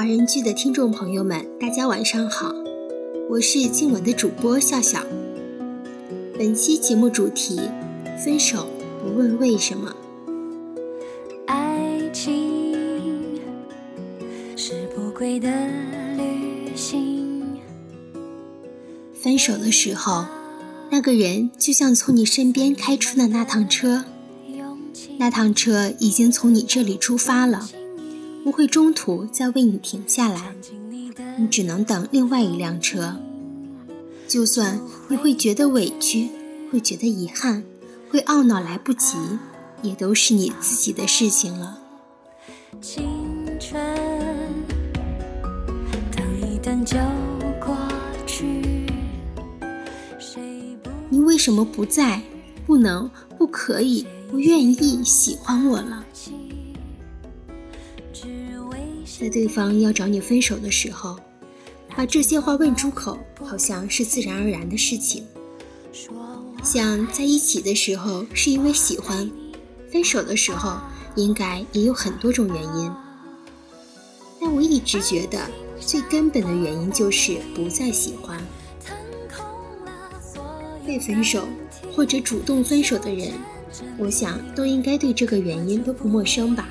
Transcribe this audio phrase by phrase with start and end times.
[0.00, 2.54] 华人剧的听众朋友们，大家晚上好，
[3.28, 5.04] 我是今晚的主播笑笑。
[6.38, 7.60] 本期节目主题：
[8.24, 8.66] 分手
[9.02, 9.94] 不问为什么。
[11.44, 13.38] 爱情
[14.56, 15.50] 是不归的
[16.16, 17.60] 旅行。
[19.12, 20.24] 分手的时候，
[20.90, 24.06] 那个人就像从你身边开出的那趟车，
[25.18, 27.68] 那趟车已经从你这里出发了。
[28.42, 30.54] 不会中途再为你停下来，
[31.38, 33.16] 你只能等另外一辆车。
[34.26, 36.30] 就算你会觉得委屈，
[36.70, 37.64] 会觉得遗憾，
[38.10, 39.16] 会懊恼来不及，
[39.82, 41.78] 也都是你自己的事情了。
[42.80, 43.02] 青
[43.58, 43.78] 春
[46.16, 46.96] 等一等就
[47.64, 47.76] 过
[48.26, 48.86] 去。
[51.08, 52.22] 你为什么不在？
[52.66, 53.10] 不能？
[53.36, 54.06] 不可以？
[54.30, 56.04] 不愿意喜欢我了？
[59.20, 61.14] 在对方要找你分手的时候，
[61.94, 65.26] 把这些话问出口，好像是自然而然的事情。
[66.62, 69.30] 像在一起的时候是因为喜欢，
[69.92, 70.78] 分手的时候
[71.16, 72.90] 应该也有很多种原因。
[74.40, 75.38] 但我一直觉得
[75.78, 78.42] 最根本的原因就是不再喜欢。
[80.86, 81.46] 被分手
[81.94, 83.34] 或者主动分手的人，
[83.98, 86.66] 我想都应该对这个原因都不陌生吧。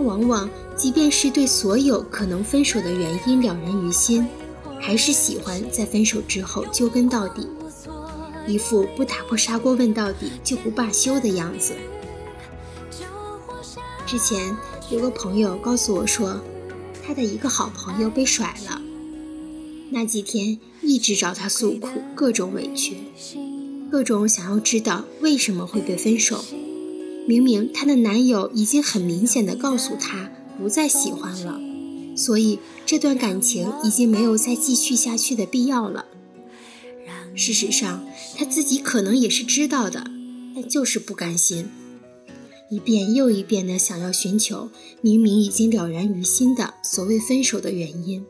[0.00, 4.26] 往往，即便是对所有可能分手的原因了然于心，
[4.80, 7.46] 还是喜欢在分手之后揪根到底，
[8.46, 11.74] 一副不打破砂锅问到底就不罢休的样子。
[14.06, 14.56] 之前
[14.90, 16.40] 有个朋友告诉我说，
[17.04, 18.80] 他的一个好朋友被甩了，
[19.90, 22.96] 那几天一直找他诉苦，各种委屈，
[23.90, 26.44] 各种想要知道为什么会被分手。
[27.26, 31.60] 明明她的男友已经很明显的告诉她不再喜欢了，
[32.16, 36.06] 所以这段感情已经没有再继续下去的必要了。
[37.34, 38.04] 事实上，
[38.36, 40.10] 她自己可能也是知道的，
[40.54, 41.68] 但就是不甘心，
[42.68, 48.26] 一遍又一遍的想要寻求明明已经了然于心的所谓分手的原因。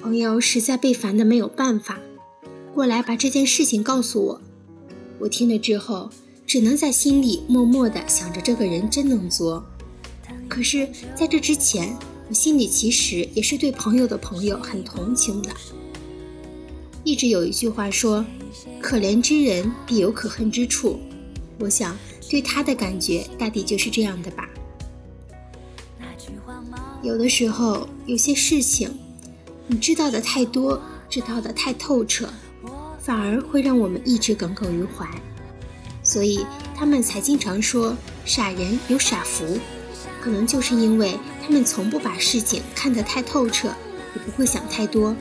[0.00, 2.00] 朋友实在被烦的没有办法，
[2.74, 4.40] 过来把这件事情告诉我。
[5.20, 6.10] 我听了之后。
[6.52, 9.64] 只能在心里默默地想着这个人真能作。
[10.50, 10.86] 可是，
[11.16, 11.96] 在这之前，
[12.28, 15.48] 我心里其实也是对朋友的朋友很同情的。
[17.04, 18.22] 一直有一句话说
[18.82, 21.00] ：“可怜之人必有可恨之处。”
[21.58, 21.96] 我想，
[22.28, 24.46] 对他的感觉大抵就是这样的吧。
[27.02, 28.94] 有的时候，有些事情，
[29.66, 32.28] 你知道的太多，知道的太透彻，
[33.00, 35.08] 反而会让我们一直耿耿于怀。
[36.12, 36.44] 所以
[36.76, 37.96] 他们才经常说
[38.26, 39.58] 傻人有傻福，
[40.20, 43.68] 可能就是因为他们从不把事情看得太透彻，
[44.14, 45.16] 也不会想太多。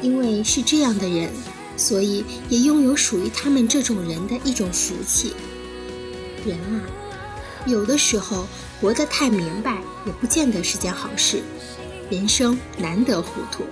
[0.00, 1.30] 因为是这样的人，
[1.76, 5.34] 所以也拥有属于他们这种人的一种福气。
[6.46, 6.80] 人啊，
[7.66, 8.48] 有的时候
[8.80, 11.42] 活得太明白，也不见得是件好事。
[12.08, 13.64] 人生难得糊涂。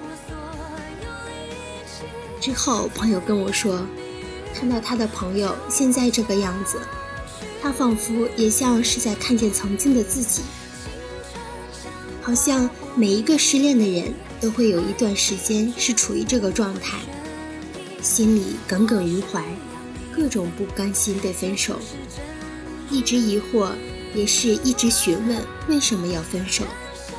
[2.39, 3.81] 之后朋友跟我说。
[4.55, 6.81] 看到他的朋友现在这个样子，
[7.61, 10.43] 他仿佛也像是在看见曾经的自己。
[12.23, 16.99] 好像每一个失恋的人都会有一段时间是处于这个状态，
[18.01, 19.45] 心里耿耿于怀，
[20.15, 21.79] 各种不甘心被分手，
[22.91, 23.73] 一直疑惑，
[24.15, 26.65] 也是一直询问为什么要分手，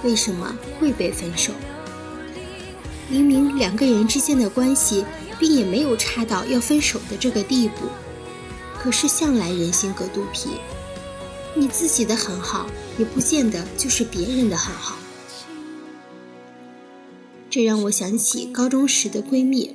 [0.03, 1.51] 为什么会被分手。
[3.07, 5.05] 明明两个人之间的关系。
[5.39, 7.87] 并也没有差到要分手的这个地步，
[8.77, 10.49] 可是向来人心隔肚皮，
[11.55, 14.95] 你自己的很好，也不见得就是别人的很好。
[17.49, 19.73] 这让我想起高中时的闺蜜，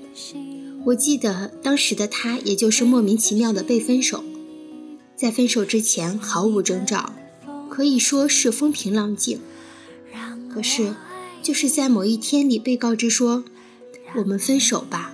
[0.86, 4.22] 我记得当时的她，也就是莫名其妙的被分手，
[5.16, 7.14] 在分手之前毫无征兆，
[7.70, 9.40] 可以说是风平浪静。
[10.52, 10.94] 可是，
[11.42, 13.44] 就是在某一天里被告知说，
[14.16, 15.09] 我们分手吧。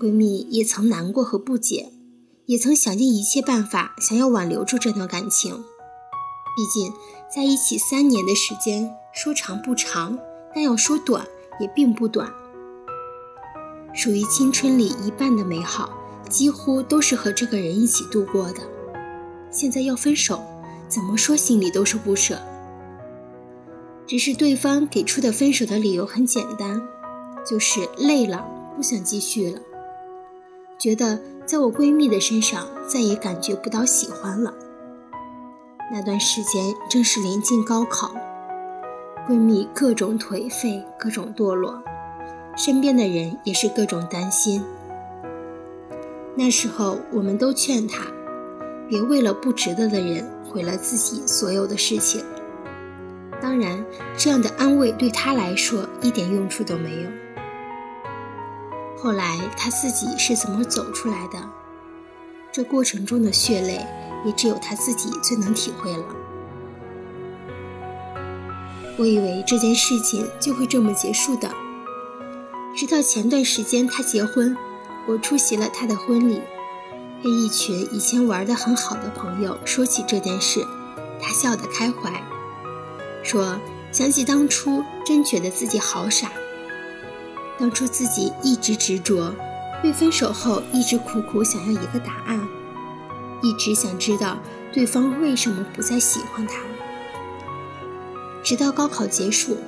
[0.00, 1.92] 闺蜜也曾难过和不解，
[2.46, 5.64] 也曾想尽一切办法想要挽留住这段感情。
[6.56, 6.92] 毕竟
[7.34, 10.18] 在一起三年的时间，说长不长，
[10.54, 11.26] 但要说短
[11.60, 12.32] 也并不短。
[13.92, 15.92] 属于青春里一半的美好，
[16.28, 18.60] 几乎都是和这个人一起度过的。
[19.50, 20.42] 现在要分手，
[20.88, 22.40] 怎么说心里都是不舍。
[24.06, 26.82] 只是对方给出的分手的理由很简单，
[27.48, 28.44] 就是累了，
[28.76, 29.60] 不想继续了。
[30.78, 34.52] 觉得在我闺蜜的身上再也感觉不到喜欢了。
[35.92, 38.14] 那段时间正是临近高考，
[39.28, 41.82] 闺蜜各种颓废，各种堕落，
[42.56, 44.62] 身边的人也是各种担心。
[46.34, 48.06] 那时候，我们都劝她，
[48.88, 52.24] 别为了不值得的人毁了自己所有的事情。
[53.40, 53.84] 当然，
[54.16, 57.23] 这样的安慰对她来说一点用处都没有。
[59.04, 61.38] 后来，他自己是怎么走出来的？
[62.50, 63.86] 这过程中的血泪。
[64.24, 66.04] 也只有他自己最能体会了。
[68.96, 71.50] 我以为这件事情就会这么结束的，
[72.74, 74.56] 直到前段时间他结婚，
[75.06, 76.40] 我出席了他的婚礼，
[77.22, 80.66] 跟一群以前玩的很好的朋友说起这件事，
[81.20, 82.22] 他笑得开怀，
[83.22, 83.60] 说
[83.92, 86.32] 想起当初真觉得自己好傻，
[87.58, 89.32] 当初自己一直执着，
[89.82, 92.40] 被分手后一直苦苦想要一个答案。
[93.42, 94.38] 一直想知道
[94.72, 96.60] 对方为什么不再喜欢他，
[98.42, 99.58] 直到高考结束，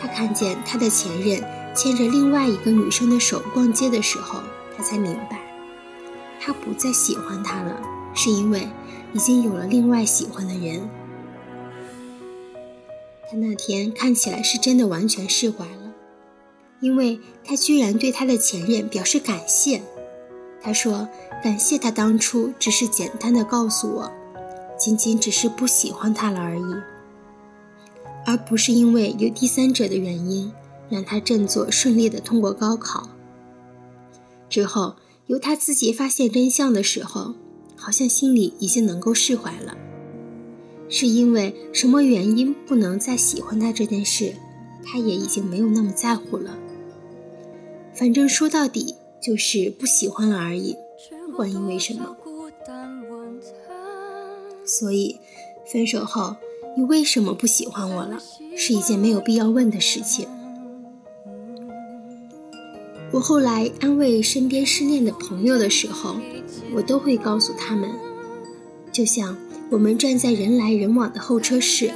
[0.00, 1.42] 他看见他的前任
[1.74, 4.38] 牵着另外一个女生的手逛街的时候，
[4.76, 5.40] 他才明白，
[6.40, 7.76] 他不再喜欢她了，
[8.14, 8.68] 是因为
[9.12, 10.88] 已经有了另外喜欢的人。
[13.28, 15.83] 他那天看起来是真的完全释怀了，
[16.84, 19.80] 因为他居然对他的前任表示感谢。
[20.60, 21.08] 他说
[21.42, 24.12] ：“感谢他当初只是简单的告诉我，
[24.78, 26.74] 仅仅只是不喜欢他了而已，
[28.26, 30.52] 而不是因为有第三者的原因
[30.90, 33.08] 让他振作顺利的通过高考。
[34.50, 34.96] 之后
[35.26, 37.32] 由他自己发现真相的时候，
[37.76, 39.74] 好像心里已经能够释怀了。
[40.90, 44.34] 是因为什么原因不能再喜欢他这件事，
[44.84, 46.58] 他也已经没有那么在乎了。
[47.94, 50.76] 反正说到底。”就是不喜欢了而已，
[51.24, 52.14] 不管因为什么。
[54.66, 55.18] 所以，
[55.64, 56.36] 分手后
[56.76, 58.18] 你为什么不喜欢我了，
[58.54, 60.28] 是一件没有必要问的事情。
[63.12, 66.16] 我后来安慰身边失恋的朋友的时候，
[66.74, 67.88] 我都会告诉他们，
[68.92, 69.34] 就像
[69.70, 71.90] 我们站在人来人往的候车室，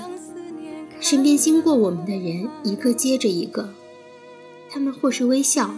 [0.98, 3.74] 身边经过我们的人一个接着一个，
[4.70, 5.70] 他们或是微笑。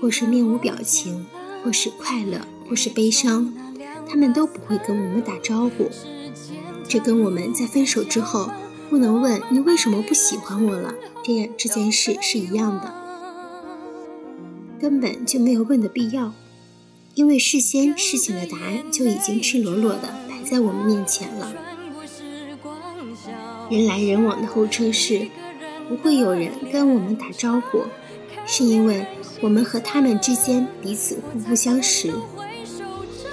[0.00, 1.24] 或是面无表情，
[1.64, 3.54] 或是快乐，或是悲伤，
[4.06, 5.88] 他们都不会跟我们打招呼。
[6.86, 8.50] 这跟我们在分手之后
[8.90, 12.92] 不能问你为什么不喜欢我了这样这件事是一样的，
[14.78, 16.34] 根本就没有问的必要，
[17.14, 21.54] 因为事先事情的答案就已经赤裸裸的摆在我们面前了。
[23.70, 25.28] 人来人往的候车室，
[25.88, 27.84] 不会有人跟我们打招呼，
[28.56, 29.04] 是因为。
[29.40, 32.10] 我们和他们之间彼此互不相识，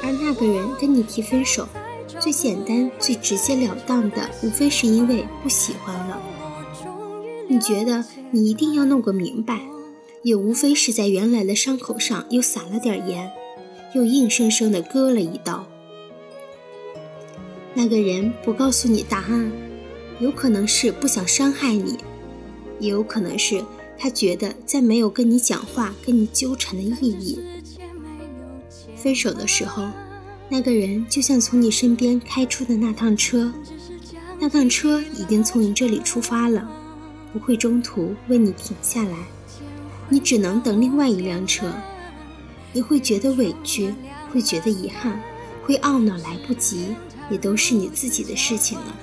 [0.04, 1.70] 而那个人跟你提分手，
[2.20, 6.22] 最简单、最直截了当的，无非是因为不喜欢了。
[7.48, 9.62] 你觉得你一定要弄个明白，
[10.24, 13.32] 也无非是在原来的伤口上又撒了点盐，
[13.94, 15.66] 又硬生生的割了一刀。
[17.74, 19.50] 那个人不告诉你答案，
[20.20, 21.98] 有可能是不想伤害你，
[22.80, 23.64] 也有可能是。
[24.01, 27.39] 他觉得再没有跟你讲话、跟你纠缠的意义。
[28.95, 29.88] 分手的时候，
[30.50, 33.53] 那个人就像从你身边开出的那趟车，
[34.39, 36.67] 那趟车已经从你这里出发了，
[37.31, 39.15] 不会中途为你停下来，
[40.10, 41.72] 你只能等另外一辆车。
[42.74, 43.93] 你会觉得委屈，
[44.31, 45.22] 会觉得遗憾，
[45.63, 46.96] 会懊恼来不及，
[47.29, 48.96] 也都是你自己的事情了。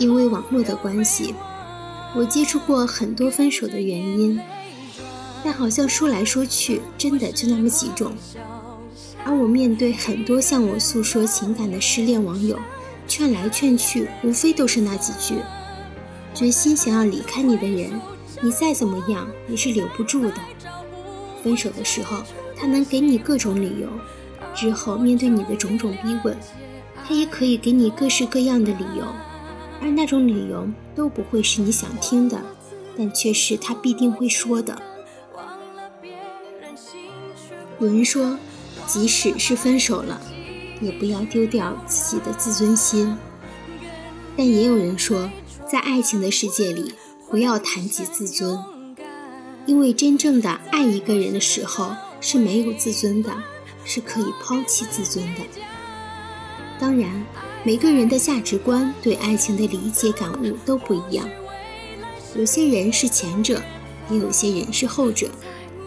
[0.00, 1.32] 因为网络的关系。
[2.14, 4.40] 我接触过很多分手的原因，
[5.44, 8.12] 但好像说来说去，真的就那么几种。
[9.24, 12.58] 而我面对很多向我诉说情感的失恋网友，
[13.06, 15.36] 劝来劝去，无非都是那几句：
[16.34, 17.92] 决心想要离开你的人，
[18.40, 20.34] 你再怎么样，也是留不住的。
[21.44, 22.22] 分手的时候，
[22.56, 23.88] 他能给你各种理由；
[24.54, 26.36] 之后面对你的种种逼问，
[27.06, 29.04] 他也可以给你各式各样的理由。
[29.80, 32.40] 而那种理由都不会是你想听的，
[32.96, 34.80] 但却是他必定会说的。
[37.78, 38.38] 有人说，
[38.86, 40.20] 即使是分手了，
[40.82, 43.16] 也不要丢掉自己的自尊心。
[44.36, 45.30] 但也有人说，
[45.66, 46.92] 在爱情的世界里，
[47.30, 48.62] 不要谈及自尊，
[49.64, 53.34] 因为真正的爱一个人的时候是没有自尊的，
[53.84, 55.40] 是可以抛弃自尊的。
[56.78, 57.24] 当然。
[57.62, 61.28] 每个人的价值观对爱情的理解感悟都不一样，
[62.34, 63.60] 有些人是前者，
[64.08, 65.28] 也有些人是后者，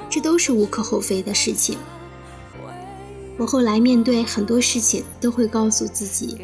[0.08, 1.76] 这都是无可厚非的事情。
[3.40, 6.38] 我后来面对很多事情，都会告诉自己，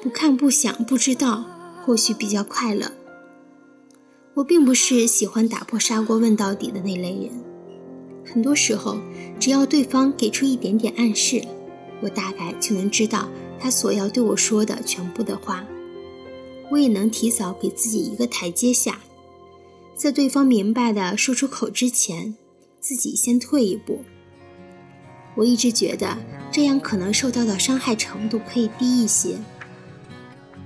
[0.00, 1.44] 不看不想不知道，
[1.84, 2.92] 或许比较快乐。
[4.34, 7.30] 我并不是喜欢打破砂锅问到底的那类人。
[8.24, 8.96] 很多时候，
[9.40, 11.42] 只要对方给出一点点暗示，
[12.00, 13.28] 我大概就能知道
[13.60, 15.64] 他所要对我说的全部的话。
[16.70, 19.00] 我也能提早给自己一个台阶下，
[19.96, 22.36] 在对方明白的说出口之前，
[22.78, 24.04] 自己先退一步。
[25.34, 26.18] 我一直觉得
[26.50, 29.38] 这样可能受到的伤害程度可以低一些。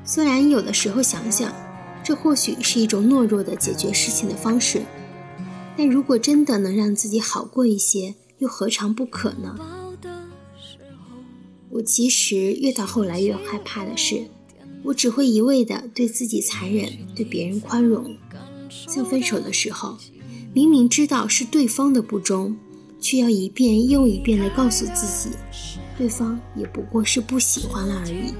[0.04, 1.52] 虽然有的时候想想，
[2.02, 4.82] 这或许是一种懦弱的解决事情的方式。
[5.76, 9.56] 但如果真的能让自己好过一些，又何尝不可呢？
[11.74, 14.26] 我其实越到后来越害怕的是，
[14.82, 18.14] 我只会一味的对自己残忍，对别人宽容。
[18.68, 19.96] 像分手的时候，
[20.52, 22.54] 明明知道是对方的不忠，
[23.00, 25.34] 却要一遍又一遍的告诉自己，
[25.96, 28.34] 对方也不过是不喜欢了而已。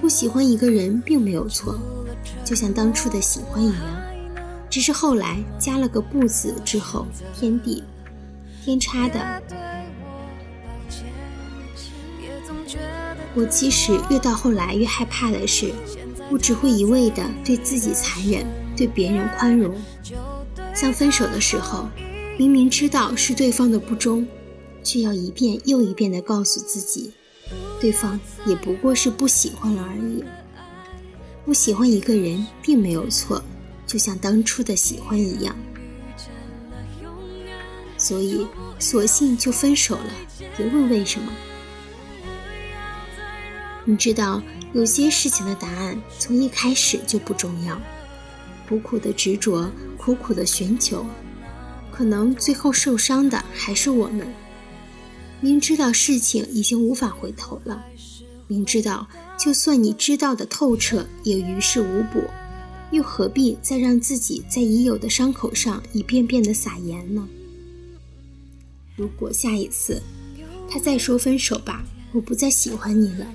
[0.00, 1.76] 不喜欢一个人并没有错，
[2.44, 4.02] 就像当初的喜欢一样。
[4.70, 7.82] 只是后来加了个不字之后，天地
[8.64, 9.42] 天差的。
[13.34, 15.72] 我其实越到后来越害怕的是，
[16.30, 19.74] 我只会一味的对自己残忍，对别人宽容。
[20.74, 21.88] 像分手的时候，
[22.38, 24.26] 明明知道是对方的不忠，
[24.82, 27.12] 却要一遍又一遍的告诉自己，
[27.80, 30.24] 对方也不过是不喜欢了而已。
[31.44, 33.42] 不喜欢一个人并没有错。
[33.86, 35.54] 就像当初的喜欢一样，
[37.96, 38.44] 所以
[38.80, 40.10] 索性就分手了。
[40.56, 41.32] 别问为什么。
[43.88, 47.80] 你知道，有些事情的答案从一开始就不重要。
[48.68, 51.06] 苦苦的执着，苦苦的寻求，
[51.92, 54.26] 可能最后受伤的还是我们。
[55.40, 57.84] 明知道事情已经无法回头了，
[58.48, 59.06] 明知道
[59.38, 62.24] 就算你知道的透彻，也于事无补。
[62.90, 67.28] 又何必再让自己在已有的伤口上一遍遍的撒盐呢？
[68.96, 70.02] 如果下一次
[70.68, 73.26] 他再说分手吧，我不再喜欢你了，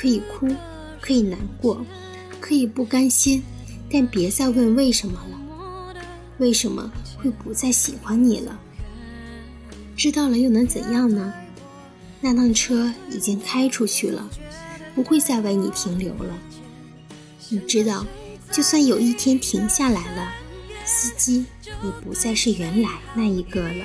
[0.00, 0.48] 可以哭，
[0.98, 1.84] 可以难过，
[2.40, 3.42] 可以不甘心，
[3.92, 5.94] 但别再问为什么了。
[6.38, 8.58] 为什么会不再喜欢你了？
[9.94, 11.34] 知道了又能怎样呢？
[12.22, 14.26] 那辆车已经开出去了，
[14.94, 16.38] 不会再为你停留了。
[17.50, 18.06] 你知道。
[18.50, 20.32] 就算有一天停下来了，
[20.84, 21.44] 司机
[21.84, 23.84] 也不再是原来那一个了。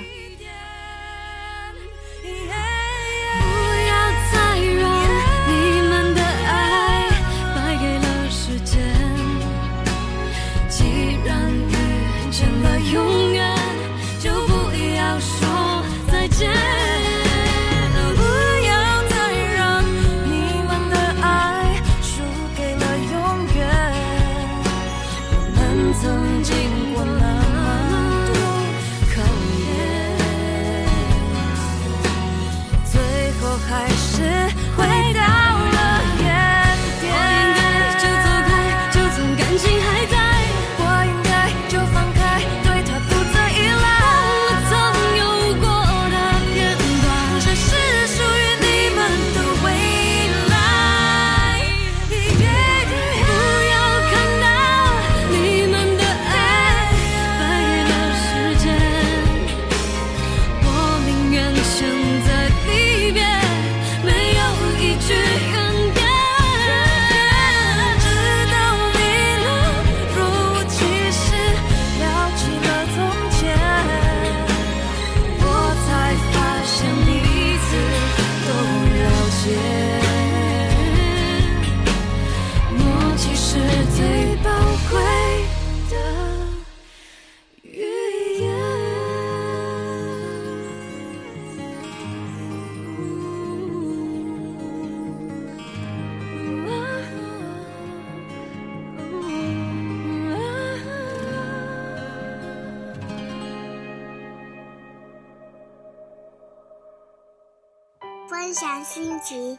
[108.46, 109.58] 分享心情，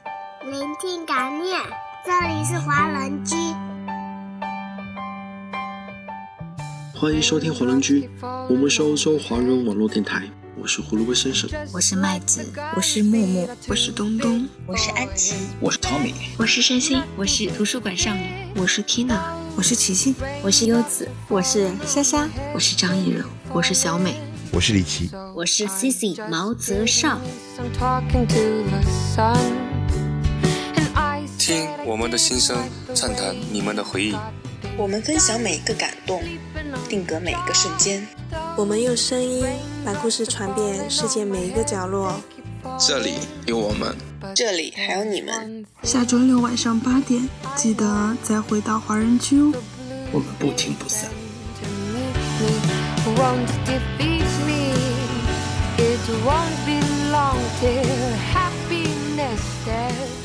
[0.49, 1.59] 聆听感念。
[2.05, 3.35] 这里是华人居，
[6.95, 8.09] 欢迎收听华人居。
[8.49, 10.23] 我们是欧洲华人网络电台。
[10.57, 18.21] 我是胡萝卜先生，我是麦子，我是木木，我是东东，我是安琪，我是 Tommy，我是山心，我是图书馆少女，
[18.55, 19.19] 我是 Tina，
[19.57, 24.15] 我是齐心，我是优子，我是莎莎，我是张艺柔，我是小美。
[24.51, 27.19] 我是李琦，我是 Cici 毛泽少。
[31.37, 31.67] 听。
[31.85, 32.57] 我们的心声，
[32.93, 34.15] 畅谈你们的回忆。
[34.77, 36.21] 我们分享每一个感动，
[36.89, 38.05] 定格每一个瞬间。
[38.55, 39.45] 我们用声音
[39.85, 42.19] 把故事传遍世界每一个角落。
[42.79, 43.95] 这里有我们，
[44.35, 45.65] 这里还有你们。
[45.83, 49.53] 下周六晚上八点，记得再回到华人区哦。
[50.11, 51.09] 我们不听不散。
[56.07, 56.79] So won't be
[57.11, 57.83] long till
[58.31, 60.16] happiness stares.